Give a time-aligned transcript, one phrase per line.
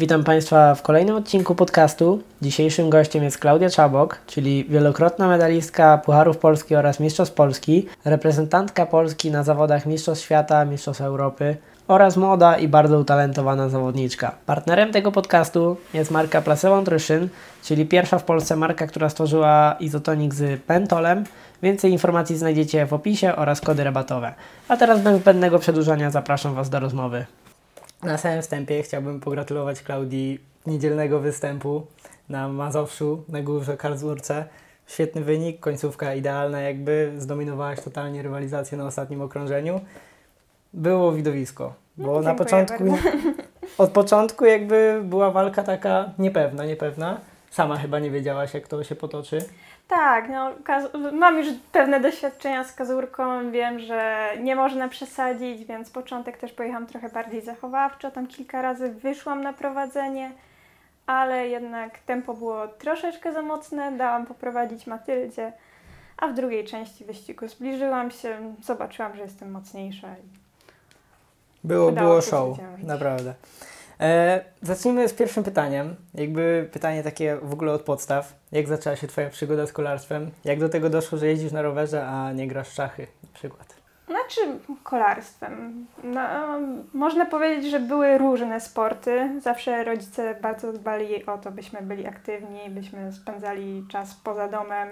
[0.00, 2.22] Witam Państwa w kolejnym odcinku podcastu.
[2.42, 9.30] Dzisiejszym gościem jest Klaudia Czabok, czyli wielokrotna medalistka Pucharów Polski oraz Mistrzostw Polski, reprezentantka Polski
[9.30, 11.56] na zawodach Mistrzostw Świata, Mistrzostw Europy
[11.88, 14.34] oraz młoda i bardzo utalentowana zawodniczka.
[14.46, 17.28] Partnerem tego podcastu jest marka Placebo Nutrition,
[17.64, 21.24] czyli pierwsza w Polsce marka, która stworzyła izotonik z pentolem.
[21.62, 24.34] Więcej informacji znajdziecie w opisie oraz kody rabatowe.
[24.68, 27.26] A teraz bez zbędnego przedłużania zapraszam Was do rozmowy.
[28.02, 31.86] Na samym wstępie chciałbym pogratulować Klaudii niedzielnego występu
[32.28, 34.44] na Mazowszu, na Górze Karlsruhe.
[34.86, 39.80] Świetny wynik, końcówka idealna, jakby zdominowałaś totalnie rywalizację na ostatnim okrążeniu.
[40.72, 43.08] Było widowisko, bo No, na początku, bardzo.
[43.84, 47.20] od początku jakby była walka taka niepewna, niepewna.
[47.50, 49.44] Sama chyba nie wiedziałaś, jak to się potoczy.
[49.90, 50.50] Tak, no,
[51.12, 56.86] mam już pewne doświadczenia z kazurką, wiem, że nie można przesadzić, więc początek też pojechałam
[56.86, 60.30] trochę bardziej zachowawczo, tam kilka razy wyszłam na prowadzenie,
[61.06, 65.52] ale jednak tempo było troszeczkę za mocne, dałam poprowadzić Matyldzie,
[66.16, 70.08] a w drugiej części wyścigu zbliżyłam się, zobaczyłam, że jestem mocniejsza.
[70.08, 70.40] i-
[71.64, 73.34] Było, było show, naprawdę.
[74.00, 75.96] E, zacznijmy z pierwszym pytaniem.
[76.14, 78.34] Jakby pytanie takie w ogóle od podstaw.
[78.52, 80.30] Jak zaczęła się Twoja przygoda z kolarstwem?
[80.44, 83.80] Jak do tego doszło, że jeździsz na rowerze, a nie grasz w szachy na przykład?
[84.06, 84.40] Znaczy
[84.82, 85.86] kolarstwem.
[86.04, 86.20] No,
[86.94, 89.40] można powiedzieć, że były różne sporty.
[89.40, 94.88] Zawsze rodzice bardzo dbali o to, byśmy byli aktywni, byśmy spędzali czas poza domem.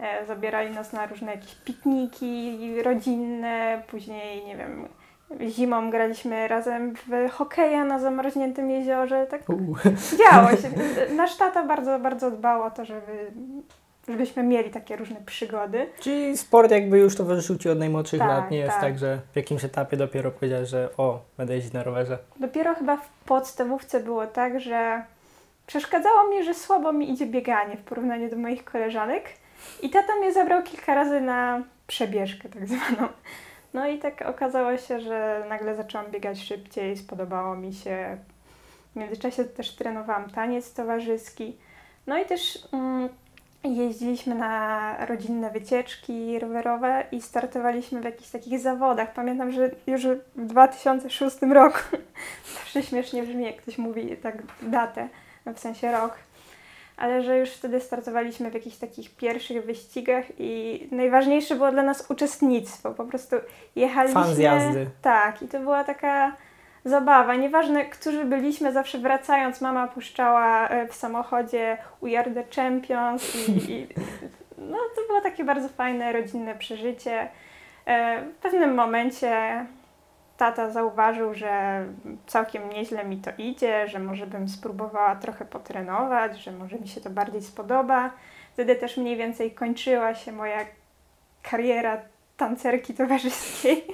[0.00, 4.88] E, zabierali nas na różne jakieś pikniki rodzinne, później, nie wiem,
[5.48, 9.26] zimą graliśmy razem w hokeja na zamarzniętym jeziorze.
[9.26, 9.42] Tak
[10.18, 10.70] działo się.
[11.16, 13.30] Nasz tata bardzo, bardzo dbał o to, żeby,
[14.08, 15.86] żebyśmy mieli takie różne przygody.
[16.00, 18.50] Czyli sport jakby już towarzyszył Ci od najmłodszych Tak, lat.
[18.50, 18.80] Nie jest tak.
[18.80, 22.18] tak, że w jakimś etapie dopiero powiedziałeś, że o, będę jeździć na rowerze.
[22.40, 25.04] Dopiero chyba w podstawówce było tak, że
[25.66, 29.24] przeszkadzało mi, że słabo mi idzie bieganie w porównaniu do moich koleżanek.
[29.82, 33.08] I tata mnie zabrał kilka razy na przebieżkę tak zwaną.
[33.76, 38.16] No i tak okazało się, że nagle zaczęłam biegać szybciej, spodobało mi się.
[38.92, 41.56] W międzyczasie też trenowałam taniec towarzyski.
[42.06, 43.08] No i też mm,
[43.64, 49.12] jeździliśmy na rodzinne wycieczki rowerowe i startowaliśmy w jakichś takich zawodach.
[49.12, 51.78] Pamiętam, że już w 2006 roku,
[52.54, 55.08] zawsze śmiesznie brzmi, jak ktoś mówi tak datę,
[55.46, 56.14] no w sensie rok,
[56.96, 62.10] ale że już wtedy startowaliśmy w jakichś takich pierwszych wyścigach i najważniejsze było dla nas
[62.10, 62.90] uczestnictwo.
[62.90, 63.36] Po prostu
[63.76, 64.22] jechaliśmy.
[64.22, 64.86] Fan z jazdy.
[65.02, 66.36] Tak, i to była taka
[66.84, 67.34] zabawa.
[67.34, 73.72] Nieważne, którzy byliśmy, zawsze wracając, mama puszczała e, w samochodzie We Are The Champions i,
[73.72, 73.86] i
[74.58, 77.28] no, to było takie bardzo fajne, rodzinne przeżycie.
[77.86, 79.66] E, W pewnym momencie
[80.36, 81.84] tata zauważył, że
[82.26, 87.00] całkiem nieźle mi to idzie, że może bym spróbowała trochę potrenować, że może mi się
[87.00, 88.10] to bardziej spodoba.
[88.52, 90.58] Wtedy też mniej więcej kończyła się moja
[91.42, 92.00] kariera
[92.36, 93.84] tancerki towarzyskiej.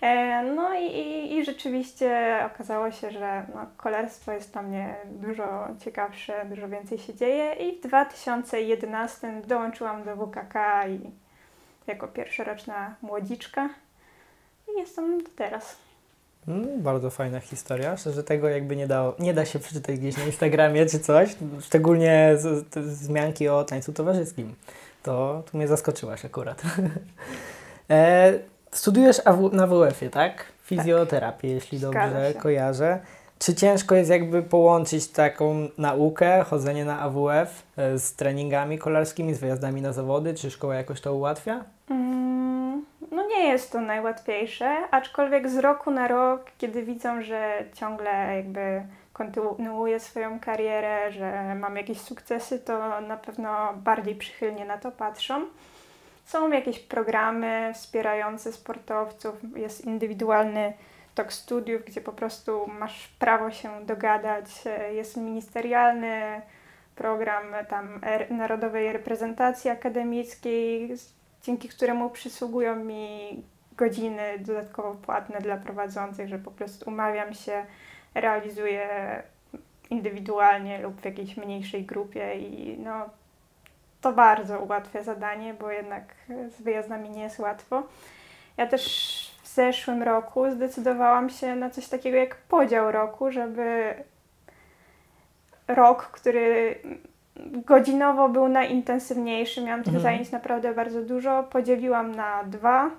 [0.00, 5.68] E, No i, i, i rzeczywiście okazało się, że no, kolarstwo jest dla mnie dużo
[5.84, 10.54] ciekawsze, dużo więcej się dzieje i w 2011 dołączyłam do WKK
[10.88, 11.10] i
[11.86, 13.68] jako pierwszoroczna młodziczka
[14.74, 15.76] i jestem do teraz.
[16.48, 17.96] Mm, bardzo fajna historia.
[17.96, 21.36] Szczerze tego jakby nie, dało, nie da się przeczytać gdzieś na Instagramie czy coś.
[21.60, 24.54] Szczególnie z, te wzmianki o tańcu towarzyskim.
[25.02, 26.62] To tu mnie zaskoczyłaś akurat.
[27.90, 28.32] e,
[28.72, 29.20] studiujesz
[29.52, 30.44] na WF-ie, tak?
[30.64, 33.00] Fizjoterapię, jeśli Zgadza dobrze kojarzę.
[33.38, 39.38] Czy ciężko jest jakby połączyć taką naukę, chodzenie na AWF e, z treningami kolarskimi, z
[39.38, 40.34] wyjazdami na zawody?
[40.34, 41.64] Czy szkoła jakoś to ułatwia?
[43.48, 48.82] Nie jest to najłatwiejsze, aczkolwiek z roku na rok, kiedy widzą, że ciągle jakby
[49.12, 55.46] kontynuuję swoją karierę, że mam jakieś sukcesy, to na pewno bardziej przychylnie na to patrzą.
[56.24, 60.72] Są jakieś programy wspierające sportowców, jest indywidualny
[61.14, 64.46] tok studiów, gdzie po prostu masz prawo się dogadać,
[64.92, 66.42] jest ministerialny
[66.96, 70.96] program tam er- Narodowej Reprezentacji Akademickiej,
[71.42, 73.42] dzięki któremu przysługują mi
[73.76, 77.66] godziny dodatkowo płatne dla prowadzących, że po prostu umawiam się,
[78.14, 78.88] realizuję
[79.90, 83.10] indywidualnie lub w jakiejś mniejszej grupie i no
[84.00, 87.82] to bardzo ułatwia zadanie, bo jednak z wyjazdami nie jest łatwo.
[88.56, 88.84] Ja też
[89.42, 93.94] w zeszłym roku zdecydowałam się na coś takiego jak podział roku, żeby
[95.68, 96.78] rok, który
[97.66, 100.02] godzinowo był najintensywniejszy, miałam tych Mhm.
[100.02, 102.90] zajęć naprawdę bardzo dużo, podzieliłam na dwa.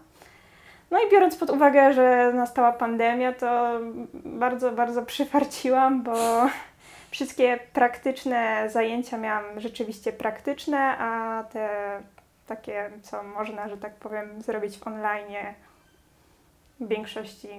[0.91, 3.79] No i biorąc pod uwagę, że nastała pandemia, to
[4.13, 6.15] bardzo, bardzo przyfarciłam, bo
[7.11, 11.69] wszystkie praktyczne zajęcia miałam rzeczywiście praktyczne, a te
[12.47, 15.35] takie, co można, że tak powiem, zrobić w online,
[16.79, 17.49] w większości.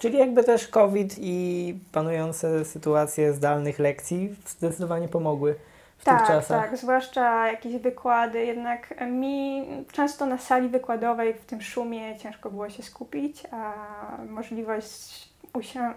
[0.00, 5.54] Czyli jakby też COVID i panujące sytuacje zdalnych lekcji zdecydowanie pomogły
[5.98, 6.70] w tak, tych czasach.
[6.70, 8.44] Tak, zwłaszcza jakieś wykłady.
[8.44, 13.72] Jednak mi często na sali wykładowej w tym szumie ciężko było się skupić, a
[14.28, 15.94] możliwość usią-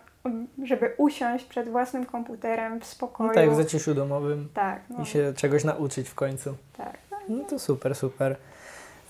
[0.64, 3.30] żeby usiąść przed własnym komputerem w spokoju.
[3.30, 6.56] No tak, w zaciszu domowym tak, no, i się czegoś nauczyć w końcu.
[6.78, 6.98] tak.
[7.30, 8.36] No to super, super.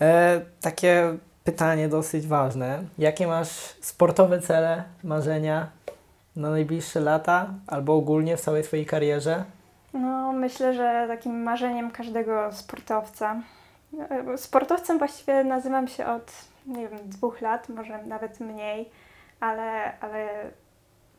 [0.02, 2.84] E, takie pytanie dosyć ważne.
[2.98, 3.50] Jakie masz
[3.82, 5.68] sportowe cele, marzenia
[6.36, 9.44] na najbliższe lata albo ogólnie w całej swojej karierze?
[9.94, 13.42] No, myślę, że takim marzeniem każdego sportowca.
[14.10, 16.32] e, Sportowcem właściwie nazywam się od,
[16.68, 18.90] nie wiem, dwóch lat, może nawet mniej,
[19.40, 20.30] ale, ale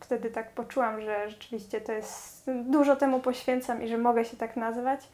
[0.01, 4.57] wtedy tak poczułam, że rzeczywiście to jest, dużo temu poświęcam i że mogę się tak
[4.57, 5.09] nazywać.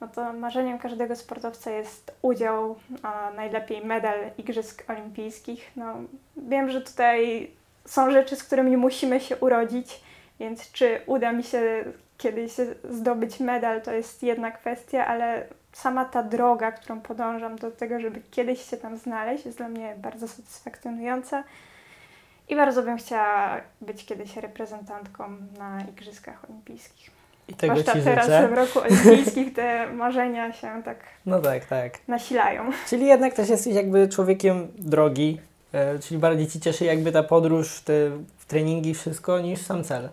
[0.00, 5.70] No to marzeniem każdego sportowca jest udział, a najlepiej medal Igrzysk Olimpijskich.
[5.76, 5.94] No,
[6.36, 7.50] wiem, że tutaj
[7.84, 10.00] są rzeczy, z którymi musimy się urodzić,
[10.40, 11.84] więc czy uda mi się
[12.18, 12.52] kiedyś
[12.90, 18.20] zdobyć medal, to jest jedna kwestia, ale sama ta droga, którą podążam do tego, żeby
[18.30, 21.44] kiedyś się tam znaleźć, jest dla mnie bardzo satysfakcjonująca.
[22.48, 27.10] I bardzo bym chciała być kiedyś reprezentantką na Igrzyskach Olimpijskich.
[27.48, 28.48] I tego Zwłaszcza Ci teraz życzę.
[28.48, 32.08] w roku olimpijskich te marzenia się tak No tak, tak.
[32.08, 32.70] nasilają.
[32.88, 35.40] Czyli jednak też jesteś jakby człowiekiem drogi,
[35.72, 37.94] e, czyli bardziej Ci cieszy jakby ta podróż, te
[38.48, 40.08] treningi, wszystko, niż sam cel.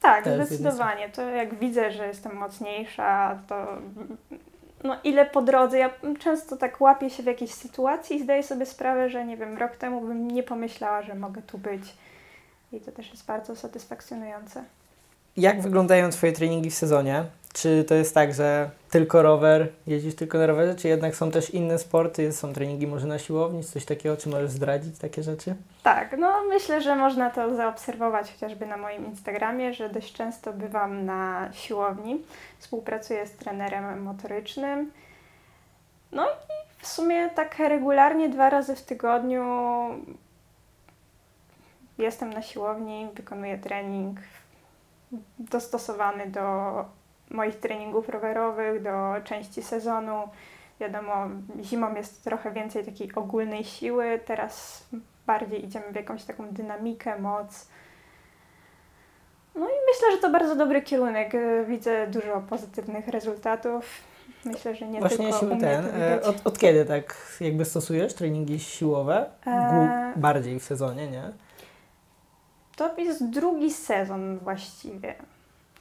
[0.00, 1.08] Tak, jest zdecydowanie.
[1.08, 3.66] To jak widzę, że jestem mocniejsza, to
[4.84, 5.78] no ile po drodze.
[5.78, 9.58] Ja często tak łapię się w jakiejś sytuacji i zdaję sobie sprawę, że nie wiem,
[9.58, 11.82] rok temu bym nie pomyślała, że mogę tu być.
[12.72, 14.64] I to też jest bardzo satysfakcjonujące.
[15.36, 17.24] Jak wyglądają Twoje treningi w sezonie?
[17.52, 21.50] Czy to jest tak, że tylko rower, jeździsz tylko na rowerze, czy jednak są też
[21.50, 25.54] inne sporty, są treningi może na siłowni, coś takiego, czy możesz zdradzić takie rzeczy?
[25.82, 31.04] Tak, no myślę, że można to zaobserwować chociażby na moim Instagramie, że dość często bywam
[31.04, 32.22] na siłowni,
[32.58, 34.92] współpracuję z trenerem motorycznym.
[36.12, 39.44] No i w sumie tak regularnie dwa razy w tygodniu
[41.98, 44.18] jestem na siłowni, wykonuję trening
[45.38, 46.84] dostosowany do
[47.30, 50.28] moich treningów rowerowych, do części sezonu.
[50.80, 51.28] Wiadomo,
[51.62, 54.84] zimą jest trochę więcej takiej ogólnej siły, teraz
[55.26, 57.68] bardziej idziemy w jakąś taką dynamikę, moc.
[59.54, 61.32] No i myślę, że to bardzo dobry kierunek.
[61.66, 63.84] Widzę dużo pozytywnych rezultatów.
[64.44, 68.60] Myślę, że nie Właśnie tylko siły ten, e, od, od kiedy tak jakby stosujesz treningi
[68.60, 69.30] siłowe?
[69.46, 71.22] Głu- bardziej w sezonie, nie?
[72.76, 75.14] To jest drugi sezon właściwie.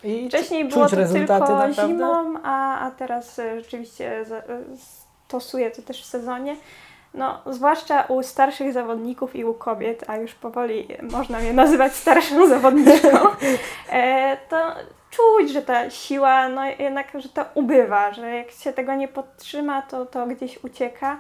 [0.03, 1.87] I Wcześniej było to rezultaty tylko naprawdę?
[1.87, 4.43] zimą, a, a teraz e, rzeczywiście za- e,
[5.27, 6.55] stosuję to też w sezonie.
[7.13, 12.47] No, zwłaszcza u starszych zawodników i u kobiet, a już powoli można mnie nazywać starszą
[12.49, 13.17] zawodniczką,
[13.89, 14.75] e, to
[15.09, 19.81] czuć, że ta siła, no jednak, że to ubywa, że jak się tego nie podtrzyma,
[19.81, 21.19] to to gdzieś ucieka.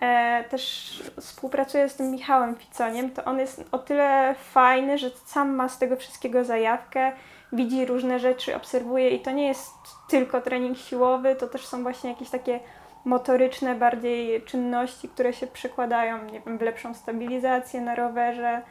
[0.00, 5.54] E, też współpracuję z tym Michałem Ficoniem, to on jest o tyle fajny, że sam
[5.54, 7.12] ma z tego wszystkiego zajawkę,
[7.52, 9.70] widzi różne rzeczy, obserwuje i to nie jest
[10.08, 12.60] tylko trening siłowy, to też są właśnie jakieś takie
[13.04, 18.62] motoryczne bardziej czynności, które się przekładają, nie wiem, w lepszą stabilizację na rowerze.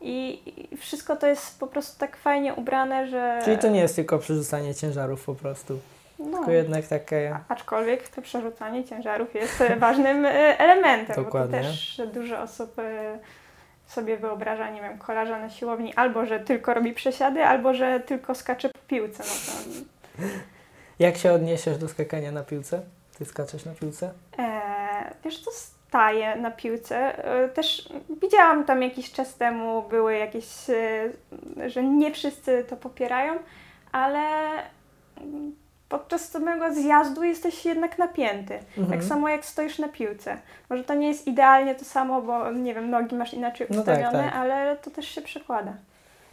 [0.00, 3.40] I, I wszystko to jest po prostu tak fajnie ubrane, że.
[3.44, 5.78] Czyli to nie jest tylko przerzucanie ciężarów po prostu,
[6.30, 7.38] no, tylko jednak takie...
[7.48, 11.58] Aczkolwiek to przerzucanie ciężarów jest e, ważnym e, elementem, Dokładnie.
[11.58, 13.18] bo to też dużo osób e,
[13.86, 18.34] sobie wyobraża, nie wiem, kolarza na siłowni albo, że tylko robi przesiady, albo, że tylko
[18.34, 19.22] skacze po piłce.
[19.22, 20.22] No to,
[20.98, 22.80] Jak się odniesiesz do skakania na piłce?
[23.18, 24.12] Ty skaczesz na piłce?
[24.38, 27.24] e, wiesz, to staje na piłce.
[27.44, 27.88] E, też
[28.22, 33.34] widziałam tam jakiś czas temu, były jakieś, e, że nie wszyscy to popierają,
[33.92, 34.22] ale
[35.92, 38.58] podczas samego zjazdu jesteś jednak napięty.
[38.78, 38.98] Mhm.
[38.98, 40.36] Tak samo jak stoisz na piłce.
[40.70, 43.98] Może to nie jest idealnie to samo, bo nie wiem, nogi masz inaczej No tak,
[43.98, 44.34] ustawione, tak.
[44.34, 45.72] ale to też się przekłada.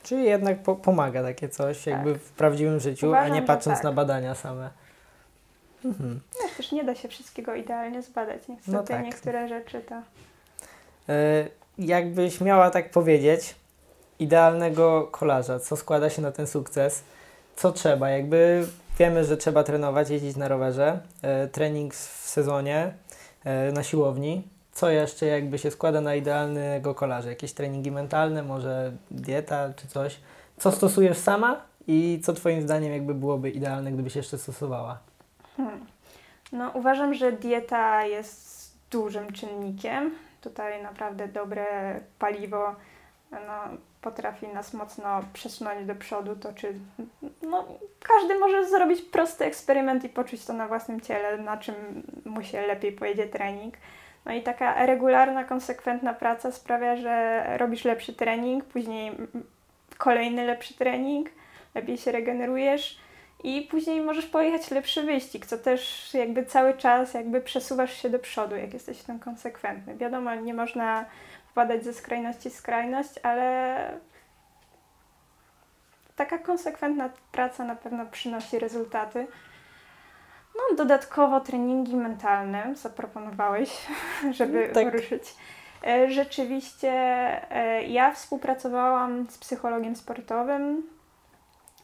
[0.04, 3.78] Czyli jednak po pomaga takie coś jakby w prawdziwym życiu, a Uważam, nie że patrząc
[3.78, 3.84] tak.
[3.84, 4.70] na badania same.
[5.86, 6.20] Mhm.
[6.42, 8.48] No, też nie da się wszystkiego idealnie zbadać.
[8.48, 9.04] Niestety No tak.
[9.04, 9.96] niektóre rzeczy to...
[11.10, 11.48] E,
[11.78, 13.56] jakbyś miała tak powiedzieć,
[14.20, 17.04] idealnego kolarza, co składa się na ten sukces,
[17.60, 18.10] co trzeba?
[18.10, 18.68] Jakby
[19.00, 22.94] wiemy, że trzeba trenować, jeździć na rowerze, e, trening w sezonie,
[23.44, 24.48] e, na siłowni.
[24.72, 27.30] co jeszcze jakby się składa na idealnego kolarza?
[27.30, 30.20] Jakieś treningi mentalne, może dieta czy coś?
[30.58, 35.00] Co stosujesz sama i co Twoim zdaniem jakby byłoby idealne, gdybyś jeszcze stosowała?
[35.58, 35.86] Hmm.
[36.52, 40.12] No, uważam, że dieta jest dużym czynnikiem.
[40.42, 41.66] Tutaj naprawdę dobre
[42.20, 42.76] paliwo
[43.32, 46.74] no, potrafi nas mocno przesunąć do przodu, to czy
[47.42, 47.66] no,
[48.04, 51.76] każdy może zrobić prosty eksperyment i poczuć to na własnym ciele, na czym
[52.26, 53.76] mu się lepiej pojedzie trening.
[54.26, 59.12] No i taka regularna, konsekwentna praca sprawia, że robisz lepszy trening, później
[59.98, 61.30] kolejny lepszy trening,
[61.76, 63.00] lepiej się regenerujesz
[63.44, 68.20] i później możesz pojechać lepszy wyścig, co też jakby cały czas jakby przesuwasz się do
[68.20, 69.98] przodu, jak jesteś w tym konsekwentny.
[69.98, 71.06] Wiadomo, nie można
[71.60, 74.00] wpadać ze skrajności w skrajność, ale
[76.16, 79.28] taka konsekwentna praca na pewno przynosi rezultaty.
[80.56, 83.88] No, dodatkowo treningi mentalne zaproponowałeś,
[84.38, 84.94] żeby tak.
[84.94, 85.36] ruszyć.
[85.88, 86.92] E, rzeczywiście
[87.52, 90.84] e, ja współpracowałam z psychologiem sportowym.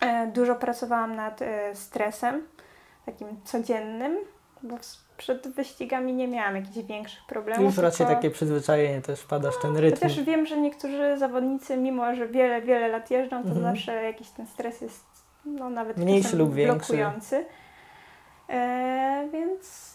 [0.01, 1.39] E, dużo pracowałam nad
[1.73, 2.47] stresem,
[3.05, 4.17] takim codziennym,
[4.65, 4.77] bo
[5.17, 7.65] przed wyścigami nie miałam jakichś większych problemów.
[7.65, 8.13] Już raczej tylko...
[8.13, 9.99] takie przyzwyczajenie, też wpadasz w ten no, rytm.
[9.99, 13.61] też wiem, że niektórzy zawodnicy, mimo że wiele, wiele lat jeżdżą, to mhm.
[13.61, 15.05] zawsze jakiś ten stres jest
[15.45, 16.93] no, nawet mniejszy lub większy.
[16.93, 17.45] blokujący.
[18.49, 19.93] E, więc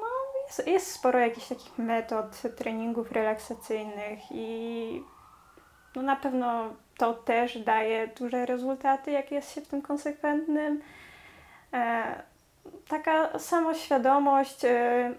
[0.00, 0.06] no,
[0.46, 5.02] jest, jest sporo jakichś takich metod, treningów relaksacyjnych i
[5.96, 10.80] no, na pewno to też daje duże rezultaty, jak jest się w tym konsekwentnym.
[11.72, 12.22] E,
[12.88, 14.64] taka samoświadomość.
[14.64, 15.12] E,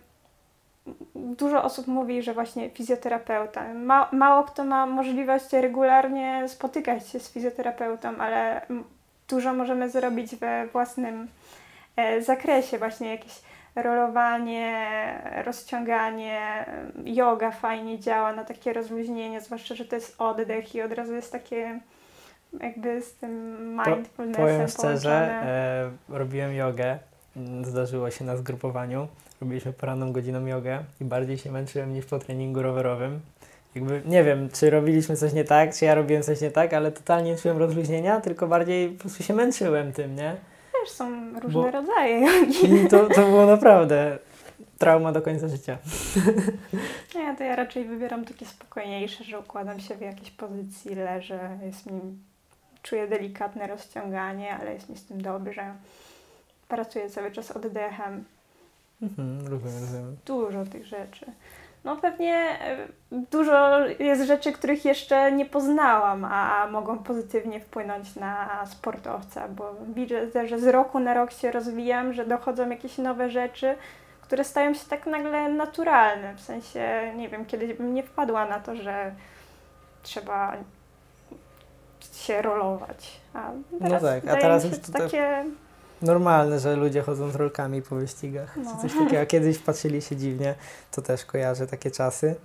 [1.15, 3.73] dużo osób mówi, że właśnie fizjoterapeuta.
[3.73, 8.61] Ma, mało kto ma możliwość regularnie spotykać się z fizjoterapeutą, ale
[9.29, 11.27] dużo możemy zrobić we własnym
[11.95, 13.41] e, zakresie, właśnie jakieś
[13.75, 14.87] rolowanie,
[15.45, 16.65] rozciąganie,
[17.05, 21.31] yoga fajnie działa na takie rozluźnienie, zwłaszcza, że to jest oddech i od razu jest
[21.31, 21.79] takie
[22.59, 26.99] jakby z tym mindfulnessem po, Powiem szczerze, e, robiłem jogę
[27.63, 29.07] zdarzyło się na zgrupowaniu.
[29.41, 33.19] Robiliśmy poranną godziną jogę i bardziej się męczyłem niż po treningu rowerowym.
[33.75, 36.91] Jakby nie wiem, czy robiliśmy coś nie tak, czy ja robiłem coś nie tak, ale
[36.91, 40.35] totalnie czułem rozluźnienia, tylko bardziej po prostu się męczyłem tym, nie?
[40.81, 41.71] Też są różne Bo...
[41.71, 42.73] rodzaje jogi.
[42.85, 44.17] I to, to było naprawdę
[44.77, 45.77] trauma do końca życia.
[47.15, 51.85] Nie, to ja raczej wybieram takie spokojniejsze, że układam się w jakiejś pozycji, leżę, jest
[51.85, 52.01] mi,
[52.83, 55.73] czuję delikatne rozciąganie, ale jest mi z tym dobrze
[56.71, 58.23] pracuję cały czas oddechem.
[59.01, 60.17] Mhm, rozumiem, rozumiem.
[60.25, 61.25] Dużo tych rzeczy.
[61.83, 68.65] No pewnie e, dużo jest rzeczy, których jeszcze nie poznałam, a mogą pozytywnie wpłynąć na
[68.65, 73.75] sportowca, bo widzę, że z roku na rok się rozwijam, że dochodzą jakieś nowe rzeczy,
[74.21, 76.35] które stają się tak nagle naturalne.
[76.35, 79.11] W sensie, nie wiem, kiedyś bym nie wpadła na to, że
[80.03, 80.57] trzeba
[82.13, 83.21] się rolować.
[83.33, 85.45] A no teraz no tak, a teraz już to takie
[86.01, 88.57] normalne, że ludzie chodzą z rolkami po wyścigach.
[88.57, 88.77] No.
[88.81, 89.25] Coś takiego.
[89.25, 90.55] Kiedyś patrzyli się dziwnie,
[90.91, 92.35] to też kojarzę takie czasy.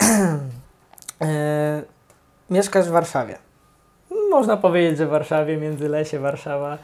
[1.20, 1.82] e,
[2.50, 3.38] mieszkasz w Warszawie.
[4.30, 6.78] Można powiedzieć, że w Warszawie, między Lesie, Warszawa.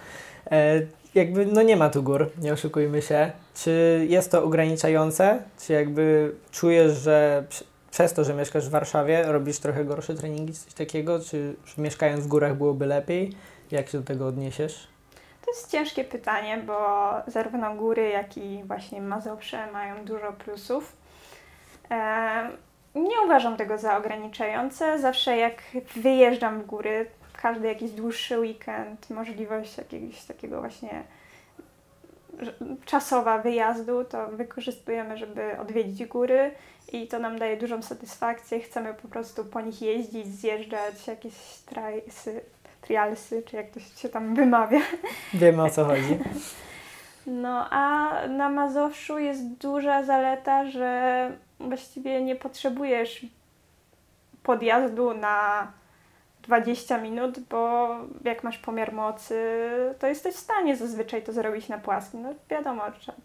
[0.50, 0.80] E,
[1.14, 3.30] jakby, no nie ma tu gór, nie oszukujmy się.
[3.54, 5.42] Czy jest to ograniczające?
[5.66, 7.44] Czy jakby czujesz, że
[7.90, 11.20] przez to, że mieszkasz w Warszawie, robisz trochę gorsze treningi, coś takiego?
[11.20, 13.32] Czy mieszkając w górach byłoby lepiej?
[13.70, 14.88] Jak się do tego odniesiesz?
[15.46, 20.96] To jest ciężkie pytanie, bo zarówno góry, jak i właśnie Mazowsze mają dużo plusów.
[22.94, 24.98] Nie uważam tego za ograniczające.
[24.98, 25.62] Zawsze jak
[25.96, 27.06] wyjeżdżam w góry,
[27.42, 31.04] każdy jakiś dłuższy weekend, możliwość jakiegoś takiego właśnie
[32.84, 36.50] czasowa wyjazdu, to wykorzystujemy, żeby odwiedzić góry
[36.92, 38.60] i to nam daje dużą satysfakcję.
[38.60, 41.34] Chcemy po prostu po nich jeździć, zjeżdżać, jakieś
[41.66, 42.40] trajsy,
[42.86, 44.80] trialsy, czy jak to się tam wymawia.
[45.34, 46.18] Wiemy o co chodzi.
[47.26, 53.26] No a na Mazowszu jest duża zaleta, że właściwie nie potrzebujesz
[54.42, 55.66] podjazdu na
[56.42, 57.88] 20 minut, bo
[58.24, 59.34] jak masz pomiar mocy,
[59.98, 62.22] to jesteś w stanie zazwyczaj to zrobić na płaskim.
[62.22, 62.82] No wiadomo,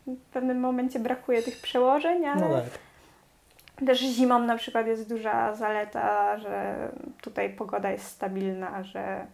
[0.08, 3.88] w pewnym momencie brakuje tych przełożeń, ale no tak.
[3.88, 6.75] też zimą na przykład jest duża zaleta, że
[7.22, 9.27] tutaj pogoda jest stabilna, że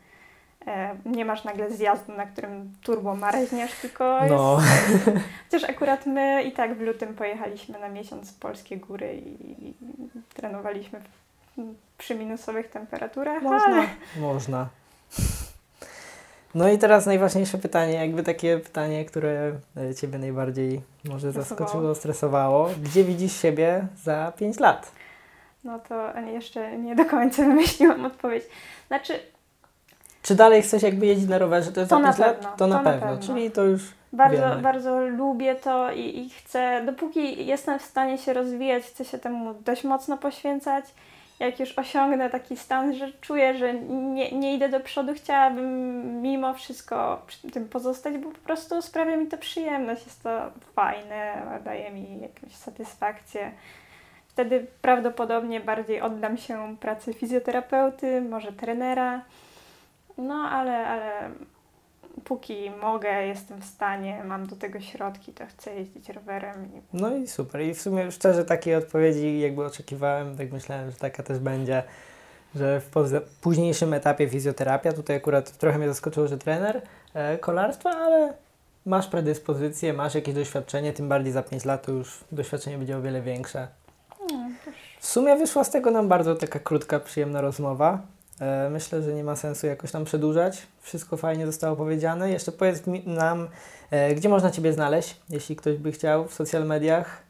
[1.06, 4.60] nie masz nagle zjazdu, na którym turbo mareźniesz, tylko no.
[4.62, 5.10] jest...
[5.52, 9.74] Chociaż akurat my i tak w lutym pojechaliśmy na miesiąc polskie góry i,
[10.34, 11.02] trenowaliśmy
[11.98, 13.88] przy minusowych temperaturach, Można, ale...
[14.20, 14.68] można.
[16.56, 21.60] No i teraz najważniejsze pytanie, jakby takie pytanie, które e, Ciebie najbardziej może Stresowało.
[21.60, 22.70] zaskoczyło, stresowało.
[22.84, 24.92] Gdzie widzisz siebie za 5 lat?
[25.64, 28.44] No to jeszcze nie do końca wymyśliłam odpowiedź.
[28.88, 29.20] Znaczy,
[30.28, 31.72] Czy dalej chcesz jakby jeździć na rowerze?
[31.72, 32.36] To jest To za na 5 lat?
[32.36, 33.08] pewno, To na to na pewno.
[33.08, 33.28] pewno.
[33.28, 33.82] Czyli to już
[34.14, 34.62] bardzo, Wiemy.
[34.62, 39.54] bardzo lubię to i, i chcę, dopóki jestem w stanie się rozwijać, chcę się temu
[39.54, 40.86] dość mocno poświęcać.
[41.40, 46.54] Jak już osiągnę taki stan, że czuję, że nie, nie idę do przodu, chciałabym mimo
[46.54, 50.30] wszystko przy tym pozostać, bo po prostu sprawia mi to przyjemność, jest to
[50.76, 53.52] fajne, daje mi jakąś satysfakcję.
[54.28, 59.22] Wtedy prawdopodobnie bardziej oddam się pracy fizjoterapeuty, może trenera.
[60.18, 61.30] No, ale, ale
[62.24, 66.66] póki mogę, jestem w stanie, mam do tego środki, to chcę jeździć rowerem.
[66.66, 66.82] I...
[66.94, 67.62] No i super.
[67.62, 71.84] I w sumie szczerze takiej odpowiedzi jakby oczekiwałem, tak myślałem, że taka też będzie,
[72.56, 72.92] że w
[73.42, 76.82] późniejszym etapie fizjoterapia, tutaj akurat trochę mnie zaskoczyło, że trener
[77.14, 78.34] e, kolarstwa, ale
[78.86, 83.02] masz predyspozycję, masz jakieś doświadczenie, tym bardziej za 5 lat to już doświadczenie będzie o
[83.02, 83.68] wiele większe.
[84.32, 84.50] No,
[85.00, 88.02] W sumie wyszła z tego nam bardzo taka krótka, przyjemna rozmowa.
[88.42, 90.68] E, Myślę, że nie ma sensu jakoś tam przedłużać.
[90.82, 92.30] Wszystko fajnie zostało powiedziane.
[92.32, 93.48] Jeszcze powiedz nam,
[93.92, 97.22] e, gdzie można Ciebie znaleźć, jeśli ktoś by chciał w social mediach.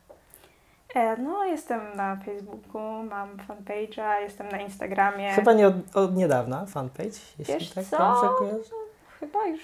[0.96, 5.32] E, no, jestem na Facebooku, mam fanpage'a, jestem na Instagramie.
[5.34, 7.98] Chyba nie od, od niedawna, fanpage, jeśli Wiesz tak co?
[7.98, 8.70] dobrze kojarzę.
[9.20, 9.62] Chyba już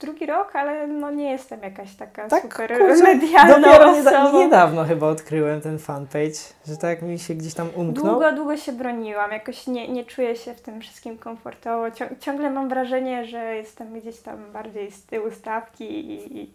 [0.00, 4.38] drugi rok, ale no nie jestem jakaś taka Tak, super kurczę, medialna Dopiero nieda- osobą.
[4.38, 6.34] niedawno chyba odkryłem ten fanpage,
[6.66, 8.04] że tak mi się gdzieś tam umknął.
[8.06, 11.90] Długo, długo się broniłam, jakoś nie, nie czuję się w tym wszystkim komfortowo.
[11.90, 16.50] Cią- ciągle mam wrażenie, że jestem gdzieś tam bardziej z tyłu stawki i, i,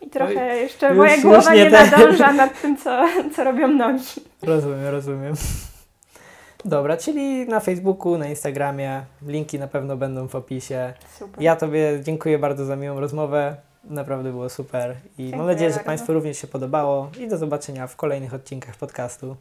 [0.00, 3.04] i trochę Oj, jeszcze już- moja głowa nie nie, nadąża nad tym, co,
[3.36, 4.04] co robią nogi.
[4.42, 5.34] Rozumiem, rozumiem.
[6.66, 10.94] Dobra, czyli na Facebooku, na Instagramie, linki na pewno będą w opisie.
[11.18, 11.42] Super.
[11.42, 13.56] Ja Tobie dziękuję bardzo za miłą rozmowę.
[13.84, 15.86] Naprawdę było super i mam Dziękuję nadzieję, że bardzo.
[15.86, 19.36] Państwu również się podobało i do zobaczenia w kolejnych odcinkach podcastu.